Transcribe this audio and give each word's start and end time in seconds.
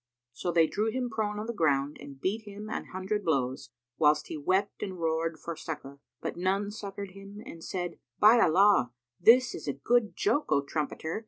So 0.33 0.51
they 0.51 0.65
threw 0.65 0.89
him 0.89 1.11
prone 1.11 1.37
on 1.37 1.45
the 1.45 1.53
ground 1.53 1.97
and 1.99 2.19
beat 2.19 2.41
him 2.47 2.71
an 2.71 2.85
hundred 2.85 3.23
blows, 3.23 3.69
whilst 3.99 4.29
he 4.29 4.35
wept 4.35 4.81
and 4.81 4.99
roared 4.99 5.37
for 5.37 5.55
succour, 5.55 5.99
but 6.21 6.35
none 6.35 6.71
succoured 6.71 7.11
him, 7.11 7.39
and 7.45 7.63
said, 7.63 7.99
"By 8.17 8.39
Allah, 8.39 8.93
this 9.19 9.53
is 9.53 9.67
a 9.67 9.73
good 9.73 10.15
joke 10.15 10.45
O 10.51 10.63
trumpeter! 10.63 11.19